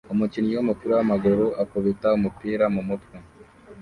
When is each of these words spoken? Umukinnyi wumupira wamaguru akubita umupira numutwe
Umukinnyi 0.13 0.53
wumupira 0.57 0.93
wamaguru 0.99 1.45
akubita 1.63 2.07
umupira 2.17 2.65
numutwe 2.73 3.15